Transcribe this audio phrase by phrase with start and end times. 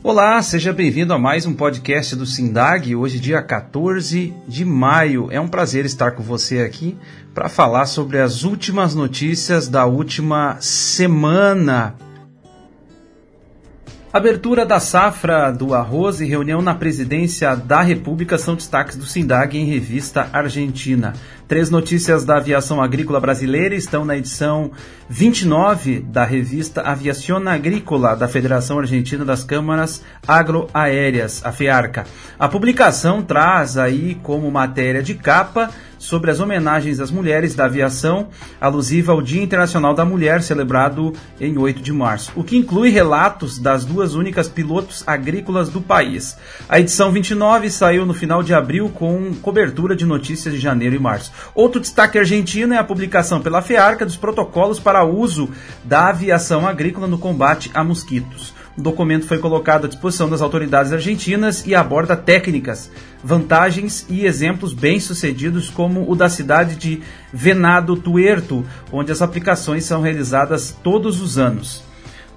[0.00, 2.94] Olá, seja bem-vindo a mais um podcast do Sindag.
[2.94, 5.26] Hoje, dia 14 de maio.
[5.32, 6.96] É um prazer estar com você aqui
[7.34, 11.96] para falar sobre as últimas notícias da última semana.
[14.12, 19.58] Abertura da safra do arroz e reunião na presidência da República são destaques do Sindag
[19.58, 21.12] em revista Argentina.
[21.48, 24.70] Três notícias da aviação agrícola brasileira estão na edição
[25.08, 32.04] 29 da revista Aviação Agrícola da Federação Argentina das Câmaras Agroaéreas, a FEARCA.
[32.38, 38.28] A publicação traz aí como matéria de capa sobre as homenagens às mulheres da aviação,
[38.60, 43.58] alusiva ao Dia Internacional da Mulher, celebrado em 8 de março, o que inclui relatos
[43.58, 46.36] das duas únicas pilotos agrícolas do país.
[46.68, 50.98] A edição 29 saiu no final de abril com cobertura de notícias de janeiro e
[50.98, 51.32] março.
[51.54, 55.50] Outro destaque argentino é a publicação pela FEARCA dos protocolos para uso
[55.84, 58.54] da aviação agrícola no combate a mosquitos.
[58.76, 62.88] O documento foi colocado à disposição das autoridades argentinas e aborda técnicas,
[63.24, 70.00] vantagens e exemplos bem-sucedidos, como o da cidade de Venado Tuerto, onde as aplicações são
[70.00, 71.87] realizadas todos os anos.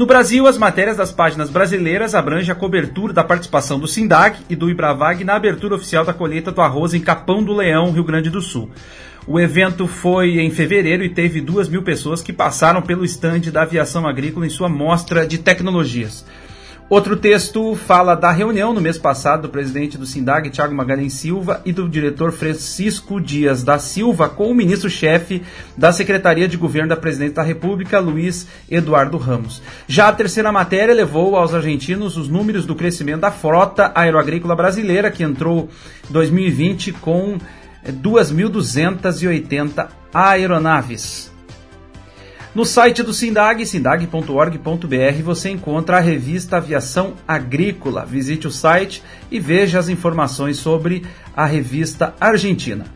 [0.00, 4.56] No Brasil, as matérias das páginas brasileiras abrangem a cobertura da participação do SINDAG e
[4.56, 8.30] do IBRAVAG na abertura oficial da colheita do arroz em Capão do Leão, Rio Grande
[8.30, 8.70] do Sul.
[9.26, 13.60] O evento foi em fevereiro e teve duas mil pessoas que passaram pelo estande da
[13.60, 16.24] aviação agrícola em sua mostra de tecnologias.
[16.90, 21.62] Outro texto fala da reunião no mês passado do presidente do SINDAG, Tiago Magalhães Silva,
[21.64, 25.40] e do diretor Francisco Dias da Silva com o ministro-chefe
[25.76, 29.62] da Secretaria de Governo da Presidente da República, Luiz Eduardo Ramos.
[29.86, 35.12] Já a terceira matéria levou aos argentinos os números do crescimento da frota aeroagrícola brasileira,
[35.12, 35.68] que entrou
[36.08, 37.38] em 2020 com
[37.86, 41.29] 2.280 aeronaves.
[42.52, 48.04] No site do Sindag, sindag.org.br, você encontra a revista Aviação Agrícola.
[48.04, 51.06] Visite o site e veja as informações sobre
[51.36, 52.86] a revista argentina.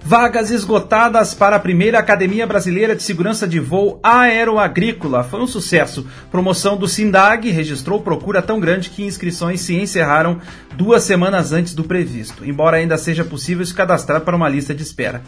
[0.00, 5.22] Vagas esgotadas para a primeira Academia Brasileira de Segurança de Voo Aeroagrícola.
[5.22, 6.06] Foi um sucesso.
[6.30, 10.40] Promoção do Sindag registrou procura tão grande que inscrições se encerraram
[10.74, 14.82] duas semanas antes do previsto, embora ainda seja possível se cadastrar para uma lista de
[14.82, 15.22] espera.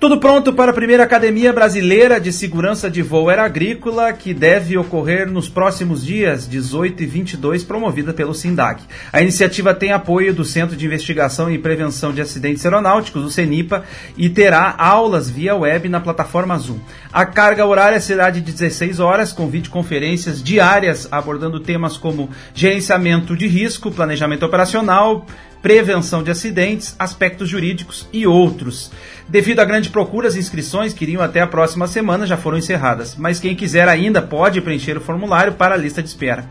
[0.00, 5.28] Tudo pronto para a primeira Academia Brasileira de Segurança de Voo Aeroagrícola, que deve ocorrer
[5.28, 8.80] nos próximos dias 18 e 22, promovida pelo SINDAG.
[9.12, 13.82] A iniciativa tem apoio do Centro de Investigação e Prevenção de Acidentes Aeronáuticos, o CENIPA,
[14.16, 16.78] e terá aulas via web na plataforma Zoom.
[17.12, 23.48] A carga horária será de 16 horas, com videoconferências diárias abordando temas como gerenciamento de
[23.48, 25.26] risco, planejamento operacional,
[25.62, 28.90] prevenção de acidentes, aspectos jurídicos e outros.
[29.28, 33.14] Devido à grande procura, as inscrições que iriam até a próxima semana já foram encerradas,
[33.16, 36.48] mas quem quiser ainda pode preencher o formulário para a lista de espera.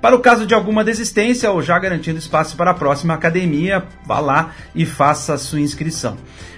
[0.00, 4.18] Para o caso de alguma desistência ou já garantindo espaço para a próxima academia, vá
[4.18, 6.16] lá e faça a sua inscrição.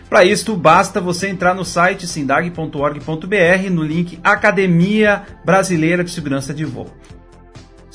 [0.08, 6.64] Para isto, basta você entrar no site sindag.org.br no link Academia Brasileira de Segurança de
[6.64, 6.90] Voo.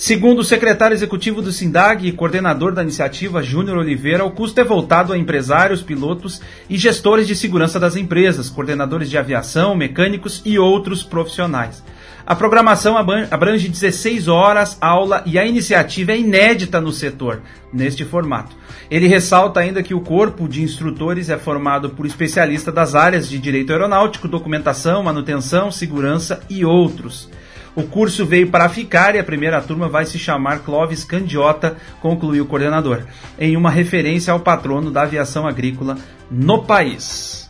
[0.02, 4.64] Segundo o secretário executivo do SINDAG e coordenador da iniciativa, Júnior Oliveira, o custo é
[4.64, 6.40] voltado a empresários, pilotos
[6.70, 11.84] e gestores de segurança das empresas, coordenadores de aviação, mecânicos e outros profissionais.
[12.26, 17.42] A programação abrange 16 horas, aula e a iniciativa é inédita no setor,
[17.74, 18.56] neste formato.
[18.90, 23.38] Ele ressalta ainda que o corpo de instrutores é formado por especialistas das áreas de
[23.38, 27.28] direito aeronáutico, documentação, manutenção, segurança e outros.
[27.79, 32.44] O curso veio para ficar e a primeira turma vai se chamar Clóvis Candiota, concluiu
[32.44, 33.03] o coordenador,
[33.40, 35.97] em uma referência ao patrono da aviação agrícola
[36.29, 37.50] no país.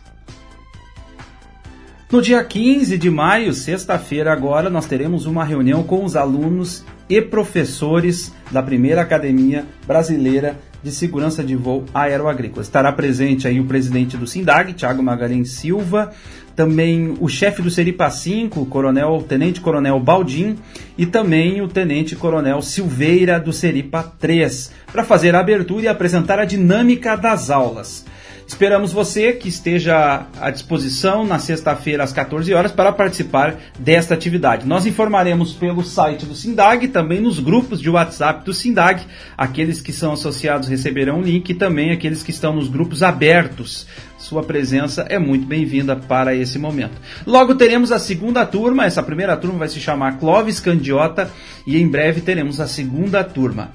[2.12, 7.19] No dia 15 de maio, sexta-feira agora, nós teremos uma reunião com os alunos e
[7.19, 12.61] professores da primeira Academia Brasileira de Segurança de Voo Aeroagrícola.
[12.61, 16.11] Estará presente aí o presidente do SINDAG, Thiago Magalhães Silva,
[16.59, 20.58] também o chefe do Seripa 5, o coronel, tenente coronel Baldim,
[20.97, 26.38] e também o tenente coronel Silveira do Seripa 3, para fazer a abertura e apresentar
[26.38, 28.06] a dinâmica das aulas.
[28.49, 34.67] Esperamos você que esteja à disposição na sexta-feira às 14 horas para participar desta atividade.
[34.67, 39.05] Nós informaremos pelo site do Sindag, também nos grupos de WhatsApp do Sindag.
[39.37, 43.85] Aqueles que são associados receberão o link e também aqueles que estão nos grupos abertos.
[44.17, 46.99] Sua presença é muito bem-vinda para esse momento.
[47.28, 51.31] Logo teremos a segunda turma, essa primeira turma vai se chamar Clóvis Candiota
[51.67, 53.72] e em breve teremos a segunda turma.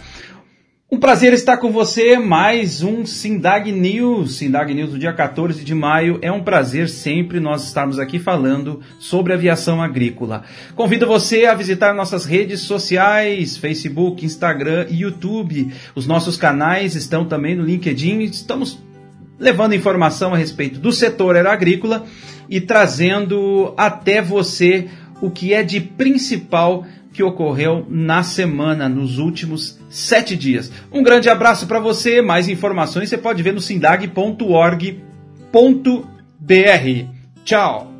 [0.92, 5.74] Um prazer estar com você, mais um Sindag News, Sindag News do dia 14 de
[5.74, 6.18] maio.
[6.20, 10.44] É um prazer sempre nós estarmos aqui falando sobre aviação agrícola.
[10.76, 15.72] Convido você a visitar nossas redes sociais, Facebook, Instagram e YouTube.
[15.94, 18.20] Os nossos canais estão também no LinkedIn.
[18.20, 18.78] Estamos
[19.38, 22.04] levando informação a respeito do setor aeroagrícola
[22.48, 24.88] e trazendo até você
[25.20, 26.84] o que é de principal
[27.14, 30.70] que ocorreu na semana, nos últimos sete dias.
[30.92, 32.20] Um grande abraço para você.
[32.20, 34.84] Mais informações você pode ver no sindag.org.br.
[37.44, 37.93] Tchau!